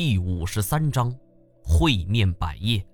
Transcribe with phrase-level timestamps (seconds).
[0.00, 1.12] 第五十三章
[1.60, 2.86] 会面百叶。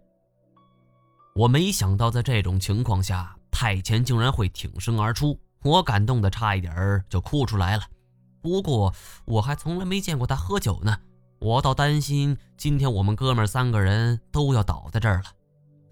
[1.35, 7.83] 我没想到在这种情况下，太前竟然会挺身而出，我感动的差一点儿就哭出来了。
[8.41, 8.91] 不过
[9.27, 10.97] 我还从来没见过他喝酒呢，
[11.41, 15.25] 我倒担心今天我们哥们三个人都要倒在这儿了。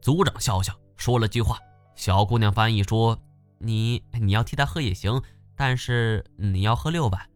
[0.00, 1.58] 组长笑笑说了句话，
[1.94, 3.18] 小姑娘翻译说
[3.60, 5.20] ：“你你要替他喝也行，
[5.56, 7.28] 但是你要喝六碗。”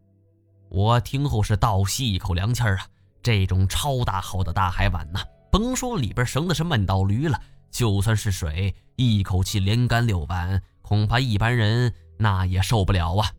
[0.71, 2.87] 我听后是倒吸一口凉气儿啊！
[3.27, 5.19] 这种超大号的大海碗呐，
[5.51, 7.37] 甭说里边盛的是闷倒驴了，
[7.69, 13.29] 就算是水，一口气连干六碗，恐怕一般人那也受不了啊。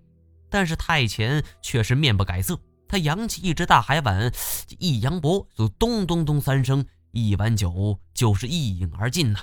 [0.51, 4.31] 但是太前却是面不改色，他扬起一只大海碗，
[4.79, 9.41] 一扬脖就咚咚咚三声，一碗酒就是一饮而尽呐。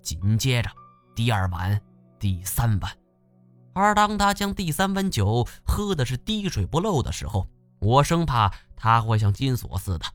[0.00, 0.70] 紧接着，
[1.16, 1.80] 第二碗，
[2.20, 2.92] 第三碗。
[3.74, 7.48] 而当他将第三碗酒喝的是滴水不漏的时候，
[7.82, 10.06] 我生怕他会像金锁似的，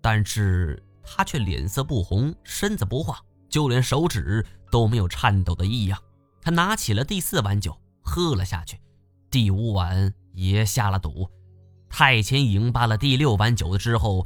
[0.00, 6.00] 但是他却脸色不红，身子不晃，就连手指都没有颤抖的异样。
[6.40, 8.80] 他拿起了第四碗酒，喝了下去，
[9.28, 11.28] 第五碗也下了肚。
[11.88, 14.24] 太前饮罢了第六碗酒之后，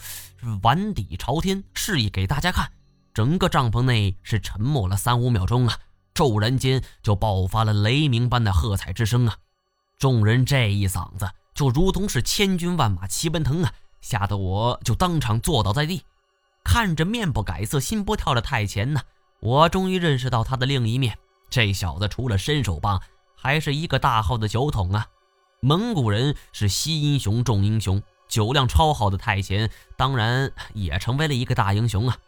[0.63, 2.71] 碗底朝天，示意给大家看。
[3.15, 5.79] 整个帐篷内是沉默了三五秒钟啊。
[6.13, 9.37] 骤然间就爆发了雷鸣般的喝彩之声啊！
[9.99, 13.73] 众人这一嗓子就如同是千军万马齐奔腾啊！
[14.01, 16.05] 吓得我就当场坐倒在地，
[16.63, 19.01] 看着面不改色、心不跳的太前呢，
[19.41, 21.17] 我终于认识到他的另一面。
[21.49, 23.01] 这小子除了伸手棒，
[23.37, 25.07] 还是一个大号的酒桶啊！
[25.61, 32.19] 蒙古人是惜英雄重英雄，酒量超好的太前当然也成为了一个大英雄啊！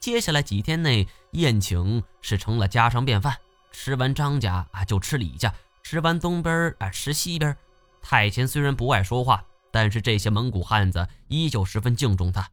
[0.00, 3.38] 接下来几天内，宴请是成了家常便饭。
[3.70, 5.48] 吃完张家啊，就吃李家；
[5.82, 7.56] 吃完东边啊，吃西边。
[8.02, 12.46] 太前虽然不爱说话，但是这些蒙古汉子依旧十分敬重他。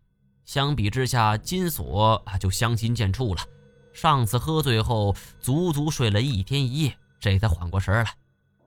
[0.46, 3.42] 相比之下，金锁啊就相形见绌了。
[3.92, 8.14] 上次喝醉后，足足睡了一天一夜，这才缓过神来。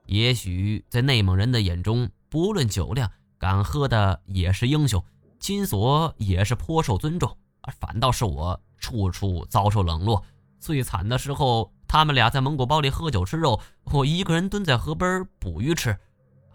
[0.05, 5.03] 也许在内蒙人的眼中，不论酒量，敢喝的也是英雄。
[5.39, 8.59] 金锁也是颇受尊重，而反倒是我。
[8.79, 10.21] 处处遭受冷落，
[10.59, 15.97] 最惨的时候，他们俩在蒙古包里喝酒吃肉，我一个人蹲在河边捕鱼吃。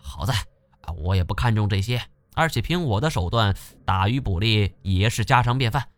[0.08, 0.34] 好在
[0.80, 2.02] 啊，我也不看重这些，
[2.34, 3.54] 而且凭我的手段，
[3.84, 5.88] 打鱼捕猎也是家常便饭。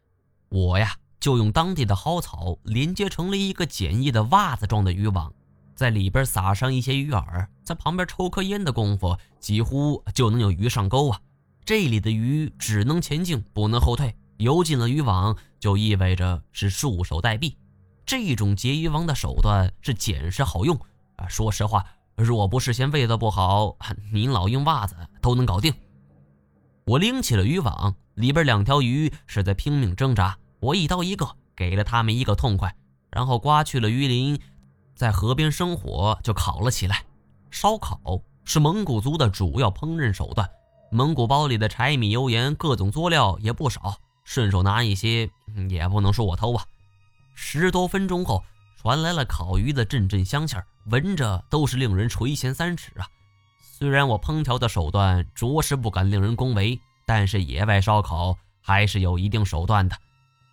[0.49, 5.33] 我呀，就用当地的蒿草连接成了一个简易的袜子状的渔网，
[5.75, 11.21] 在里边撒上一些鱼饵，在旁边抽颗烟的功夫，几乎就能有鱼上钩啊！
[11.65, 14.17] 这里的鱼只能前进，不能后退。
[14.39, 17.55] 游进了渔网，就意味着是束手待毙。
[18.07, 20.81] 这种结渔网的手段是简是好用
[21.17, 21.29] 啊！
[21.29, 21.85] 说实话，
[22.23, 23.77] 若不是嫌味道不好，
[24.13, 25.73] 您老用袜子都能搞定。
[26.85, 30.37] 我拎起了渔网，里边两条鱼是在拼命挣扎。
[30.61, 32.75] 我一刀一个，给了他们一个痛快，
[33.11, 34.39] 然后刮去了鱼鳞，
[34.95, 37.05] 在河边生火就烤了起来。
[37.51, 38.01] 烧烤
[38.45, 40.49] 是蒙古族的主要烹饪手段，
[40.91, 43.97] 蒙古包里的柴米油盐各种佐料也不少。
[44.25, 45.31] 顺手拿一些，
[45.69, 46.65] 也不能说我偷啊。
[47.35, 48.45] 十多分钟后，
[48.83, 53.07] 传来了烤鱼的阵阵香气儿，闻着都是令人垂涎三尺啊。
[53.61, 59.95] 虽然我烹调的手段着实不敢令人恭维，但是野外烧烤还是有一定手段的。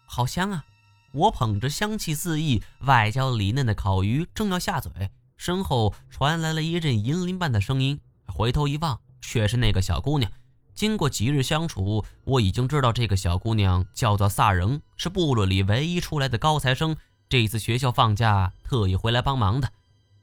[0.06, 0.66] 好香啊！
[1.14, 4.92] 我捧着香气四溢、外焦里嫩的烤鱼，正要下嘴，
[5.38, 7.98] 身后传来了一阵银铃般的声音。
[8.26, 10.30] 回头一望，却是那个小姑娘。
[10.76, 16.94] 经过几日相处，我已经知道这个小姑娘叫做萨仍，是部落里唯一出来的高材生。
[17.30, 19.72] 这次学校放假，特意回来帮忙的。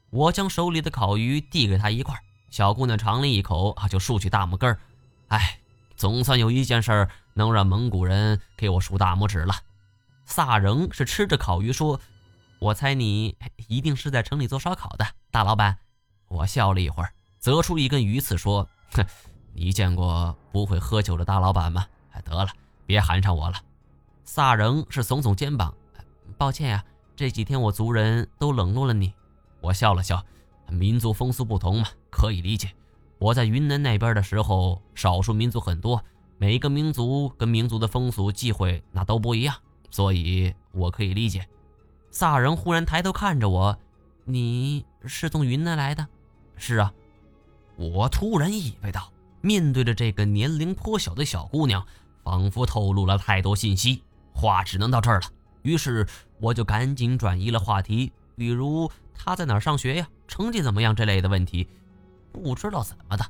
[0.09, 4.75] 我将手里的烤鱼递给她一块，小姑娘尝了一口，啊，就竖起大拇哥。
[5.27, 5.59] 哎，
[5.95, 9.53] 总算有一件事能让蒙古人给我竖大拇指了。
[10.25, 11.99] 萨仍是吃着烤鱼说
[12.59, 13.37] ：“我猜你
[13.67, 15.77] 一定是在城里做烧烤的，大老板。”
[16.27, 19.05] 我笑了一会儿，择出一根鱼刺说：“哼。”
[19.57, 21.85] 你见过不会喝酒的大老板吗？
[22.11, 22.49] 哎，得了，
[22.85, 23.61] 别寒碜我了。
[24.25, 25.73] 萨仍是耸耸肩膀，
[26.37, 26.83] 抱歉呀，
[27.15, 29.13] 这几天我族人都冷落了你。
[29.61, 30.23] 我笑了笑，
[30.69, 32.71] 民族风俗不同嘛，可以理解。
[33.17, 36.03] 我在云南那边的时候，少数民族很多，
[36.37, 39.55] 每一个民族跟民族的风俗忌讳那都不一样，
[39.89, 41.47] 所以我可以理解。
[42.11, 43.77] 萨仍忽然抬头看着我，
[44.25, 46.05] 你是从云南来的？
[46.57, 46.93] 是啊。
[47.77, 49.11] 我突然意味到。
[49.41, 51.85] 面对着这个年龄颇小的小姑娘，
[52.23, 54.01] 仿佛透露了太多信息，
[54.33, 55.27] 话只能到这儿了。
[55.61, 56.07] 于是
[56.39, 61.67] 我就赶紧转移了话题，比如她在哪上学呀，成绩怎么样这类的问题。
[62.31, 63.25] 不知道怎么的，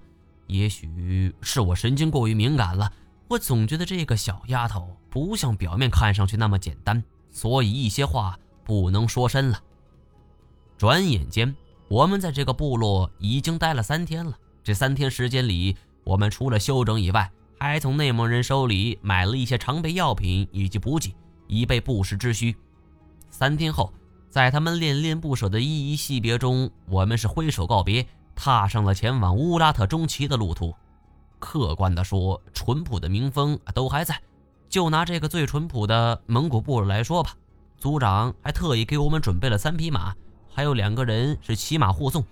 [0.47, 2.91] 也许是我神经过于敏感了，
[3.27, 9.61] 我总觉得这个小丫头不像表面看上去那么简单，所以一些话不能说深了。
[10.77, 11.55] 转眼间，
[11.87, 14.37] 我们在这个部落已经待了三天了。
[14.63, 21.15] 这三天时间里，我们除了休整以外，还从内蒙人手里买了一些常备药品以及补给，
[21.47, 22.55] 以备不时之需。
[23.37, 23.91] 三天后，
[24.29, 30.73] 在他们恋恋不舍的依依惜别中，我们是挥手告别，踏上了前往乌拉特中旗的路途。
[31.37, 34.17] 客观的说，淳朴的民风都还在。
[34.69, 37.35] 就拿这个最淳朴的蒙古部落来说吧，
[37.77, 40.15] 族长还特意给我们准备了三匹马，
[40.53, 42.23] 还有两个人是骑马护送。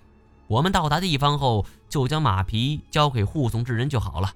[0.47, 4.31] 我们到达地方后，就将马匹交给护送之人就好了。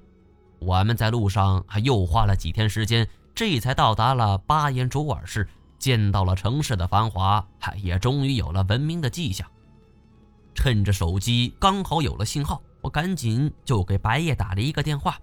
[0.59, 7.45] 我们在路上还又花了几天时间，这才到达了巴彦卓尔市，见到了城市的繁华，
[7.81, 9.47] 也终于有了文明的迹象。
[10.53, 12.61] 趁着手机刚好有了信号。
[12.79, 15.19] 我赶紧就给白夜打了一个电话，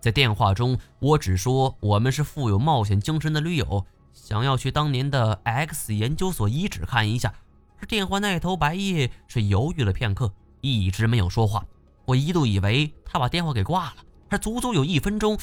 [0.00, 7.34] 在电话中，我只说我们是富有冒险精神的驴友，想要去当年的 X 研究所遗址看一下。
[7.78, 10.32] 而电话那头，白夜是犹豫了片刻，
[10.62, 11.66] 一直没有说话。
[12.06, 13.96] 我一度以为他把电话给挂了，
[14.30, 15.36] 而足足有一分钟，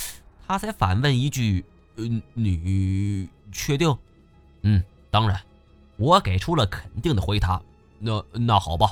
[0.47, 1.63] 他才反问一句
[1.97, 3.95] ：“嗯，你确定
[4.63, 5.40] ？”“嗯，当然。”
[5.98, 7.62] 我给出了肯定的回答。
[8.00, 8.92] 那那好吧。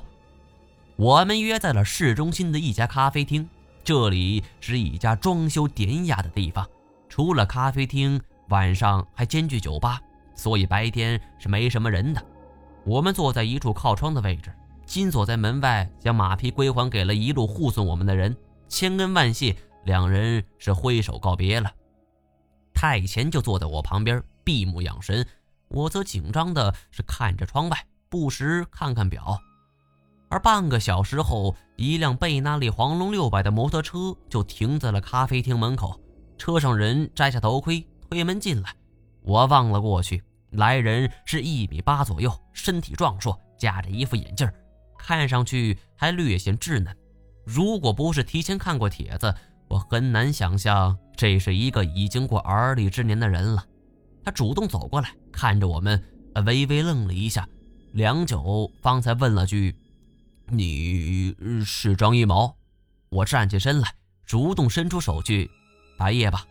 [0.95, 3.49] 我们约在了市中心的一家咖啡厅，
[3.83, 6.67] 这里是一家装修典雅的地方。
[7.07, 9.99] 除了咖啡厅，晚上还兼具酒吧，
[10.35, 12.23] 所以白天是没什么人的。
[12.85, 14.53] 我们坐在一处靠窗的位置，
[14.85, 18.37] 金锁在门外将马匹归还给了一路护送我们的人，
[18.67, 19.55] 千恩万谢。
[19.85, 21.71] 两人是挥手告别了。
[22.73, 25.25] 太前就坐在我旁边，闭目养神，
[25.69, 29.39] 我则紧张的是看着窗外，不时看看表。
[30.29, 35.99] 而半个小时后，一辆贝纳利黄龙六百的摩托车就停在了咖啡厅门口。
[36.37, 38.73] 车上人摘下头盔，推门进来。
[39.21, 44.49] 我望了过去，来人是一米八左右，身体壮硕，架着一副眼镜，
[44.97, 46.95] 看上去还略显稚嫩。
[47.43, 49.33] 如果不是提前看过帖子，
[49.67, 53.65] 我很难想象这是一个已经过而立之年的人了。
[54.23, 56.03] 他主动走过来，看着我们，
[56.45, 57.47] 微微愣了一下，
[57.93, 59.75] 良久，方才问了句。
[60.47, 61.35] 你
[61.65, 62.55] 是张一毛，
[63.09, 63.93] 我站起身来，
[64.25, 65.49] 主动伸出手去，
[65.97, 66.45] 白夜吧。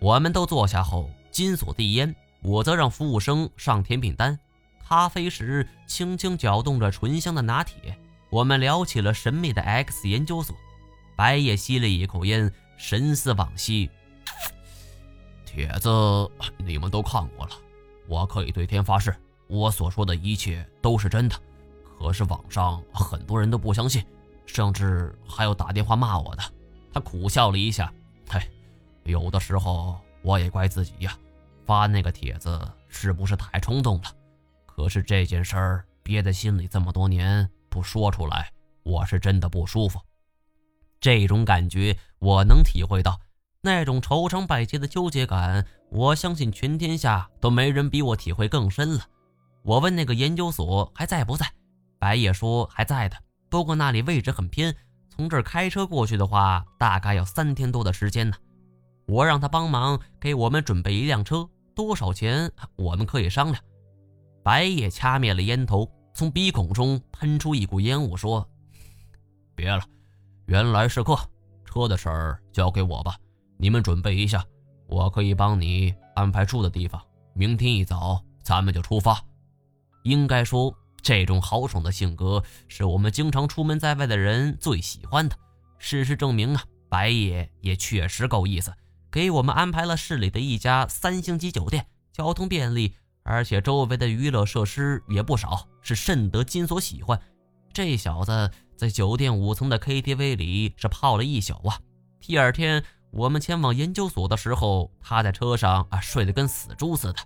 [0.00, 4.38] 我们都坐下后，金锁递烟，我则让服务生上甜品单。
[4.86, 7.96] 咖啡时轻轻搅动着醇香的拿铁。
[8.30, 10.56] 我们聊起了神秘的 X 研究所。
[11.16, 13.90] 白夜吸了一口烟，神思往昔。
[15.52, 15.90] 帖子
[16.58, 17.52] 你们都看过了，
[18.06, 19.12] 我可以对天发誓，
[19.48, 21.34] 我所说的一切都是真的。
[21.98, 24.04] 可是网上很多人都不相信，
[24.46, 26.42] 甚至还有打电话骂我的。
[26.92, 27.92] 他苦笑了一下，
[28.28, 28.40] 嘿，
[29.02, 31.18] 有的时候我也怪自己呀，
[31.66, 34.04] 发那个帖子是不是太冲动了？
[34.66, 38.52] 可是这件事儿憋在心里这么多年不说出来，
[38.84, 40.00] 我是真的不舒服。
[41.00, 43.18] 这种感觉我能体会到，
[43.62, 49.02] 那种愁肠百结的纠结感，我相信全天下都没人比我体会更深了。
[49.62, 51.46] 我问那个研究所还在不在？
[51.98, 53.16] 白夜说还在的，
[53.50, 54.74] 不过那里位置很偏，
[55.10, 58.36] 从这儿开车过去的话，大概要三天多的时间呢。
[59.06, 63.62] 我让他帮忙给我们准备一辆车，多少钱我们可以商量。
[64.42, 68.48] 白夜掐灭了烟头，从鼻孔中喷出一股烟雾，说
[69.54, 69.82] ：“别了，
[70.46, 71.14] 原来是客，
[71.66, 73.16] 车的事儿交给我吧，
[73.60, 74.42] 你们准备一下，
[74.86, 77.00] 我可以帮你安排住的地方。
[77.34, 79.22] 明天一早咱们就出发。
[80.04, 85.34] 应该说。”这种豪爽的性格是我们经常出门在外的人最喜欢的。
[85.78, 88.70] 事实证明啊，白夜也确实够意思，
[89.10, 97.18] 给我们安排了市里的一家三星级酒店，交通便利，而且周围的娱乐设施也不少，是甚得金锁喜欢。
[97.72, 101.80] 这小子在酒店五层的 KTV 里是泡了一宿啊。
[102.20, 107.18] 第二天我们前往研究所的时候，他在车上啊睡得跟死猪似的。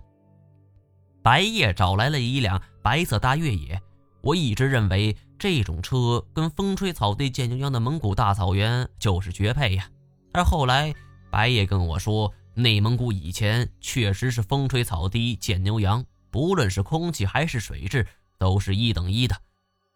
[1.23, 3.81] 白夜找来了一辆白色大越野，
[4.23, 9.89] 我一直认为这种车跟风吹草低见牛羊的蒙古大草原就是绝配呀。
[10.33, 10.95] 而后来
[11.31, 18.07] 白夜跟我说，内蒙古以前确实是风吹草低见牛羊，不论是空气还是水质
[18.39, 19.37] 都是一等一的。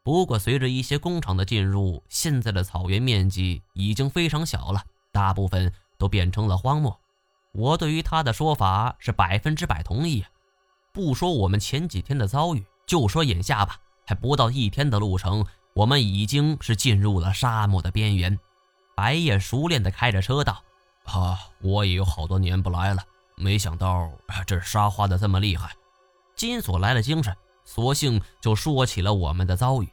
[0.02, 4.82] 不过随着一些工厂的进入，现在的草原面积已经非常小了，
[5.18, 6.96] 大部分都变成了荒漠。
[7.50, 10.24] 我对于他的说法是百分之百同意。
[10.92, 15.44] 不说我们前几天的遭遇，就说眼下吧，还不到一天的路程，
[15.74, 18.38] 我们已经是进入了沙漠的边缘。
[18.94, 20.62] 白夜熟练地开着车道
[21.06, 23.02] ：“啊，我也有好多年不来了，
[23.34, 24.08] 没想到
[24.46, 25.72] 这沙化的这么厉害。
[26.36, 29.88] 金锁来了精神，索性就说起了我们的遭遇。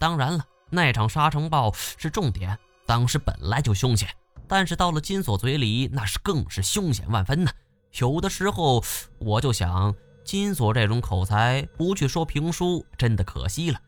[0.00, 4.08] 当然了，那场沙尘暴是重点，当时本来就凶险，
[4.48, 7.50] 但是到了金锁嘴里，那是更是凶险万分呢。
[7.98, 8.82] 有的时候
[9.18, 13.80] 我就想，金锁这种口才，不去说评书，真的可惜了。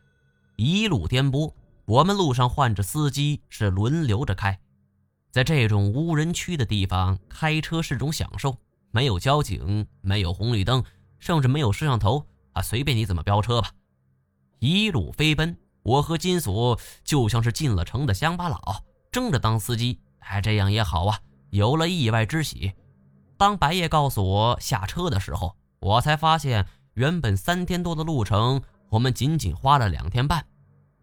[0.56, 1.52] 一路颠簸，
[1.86, 4.60] 我们路上换着司机，是轮流着开。
[5.30, 8.56] 在这种无人区的地方开车是种享受，
[8.90, 10.84] 没有交警，没有红绿灯。
[11.18, 12.24] 甚至没有摄像头
[12.54, 13.70] 啊，随便你怎么飙车吧。
[14.58, 20.00] 一路飞奔，我和金锁就像是进了城的乡巴佬，争着当司机。
[20.20, 21.18] 哎，这样也好啊，
[21.50, 22.72] 有了意外之喜。
[23.36, 30.44] 当白夜告诉我下车的时候，我才发现原本三天多的路程，我们仅仅花了两天半。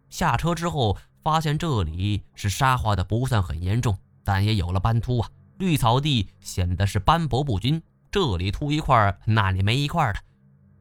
[0.08, 7.82] 下车之后，发现这里是沙化的不算很严重，但也有了斑秃啊，绿草地显得是斑驳不均。
[8.10, 10.20] 这里秃一块，那里没一块的。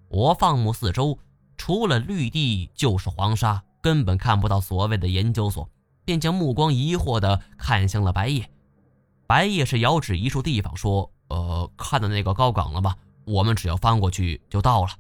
[0.10, 1.20] 我放目四周，
[1.58, 5.70] 除了绿地就是黄沙，根本看不到所谓的研究所，
[6.08, 8.50] 便将目光疑惑地看向了白夜。
[9.28, 12.96] 白夜是遥指一处地方说：“呃，看到那个高岗了吧？
[13.26, 14.92] 我们只要翻过去就到了。”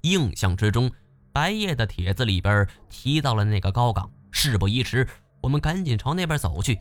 [0.00, 0.90] 印象之中，
[1.30, 4.10] 白夜的帖子里边提到了那个高岗。
[4.30, 5.06] 事不宜迟，
[5.42, 6.80] 我们赶紧朝那边走去。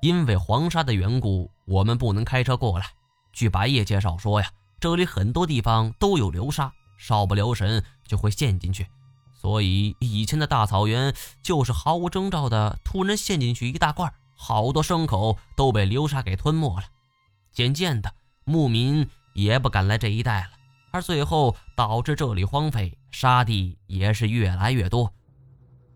[0.00, 2.86] 因为黄沙的缘故，我们不能开车过来。
[3.34, 4.48] 据白夜介绍说呀，
[4.80, 8.86] 这里很多地方都有流沙，稍不留神就会陷进去。
[9.42, 16.84] 所以以前的大草原就是毫无征兆的突然陷进去一大块，好多牲口都被流沙给吞没了。
[17.52, 20.50] 渐渐的，牧民也不敢来这一带了，
[20.92, 25.12] 而最后导致这里荒废，沙地也是越来越多。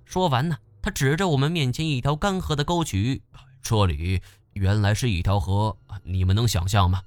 [0.04, 3.22] 说完呢，他指着我们面前一条干涸的沟渠，
[3.62, 4.20] 这里
[4.54, 7.02] 原来是一条河，你们能想象吗？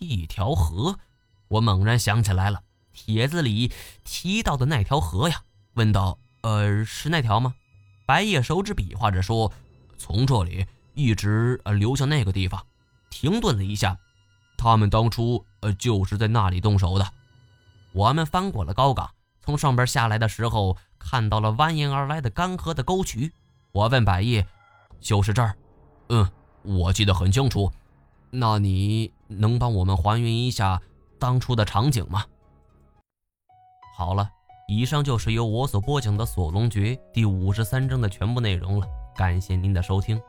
[0.00, 0.98] 一条河，
[1.46, 2.62] 我猛然想起来了，
[2.96, 3.70] 帖子里
[4.02, 5.42] 提到的那条河呀。
[5.74, 7.54] 问道：“呃，是那条吗？”
[8.06, 9.52] 白夜手指比划着说
[9.98, 12.66] ：“从这里一直呃流向那个地方。”
[13.10, 13.98] 停顿了一下，
[14.56, 17.06] 他们当初呃就是在那里动手的。
[17.92, 19.10] 我们翻过了高岗，
[19.42, 23.32] 从上边下来的时候，看到了蜿蜒而来的干涸的沟渠。
[23.72, 24.46] 我问白夜
[25.00, 25.54] ：“就是这儿
[26.08, 26.28] ？”“嗯，
[26.62, 27.70] 我记得很清楚。”
[28.30, 30.82] 那你能帮我们还原一下
[31.18, 32.24] 当初的场景吗？
[33.96, 34.28] 好了，
[34.68, 38.86] 以上就是由我所播讲的《锁龙诀》第五十三章的全部内容了。
[39.16, 40.20] 感谢您的收听。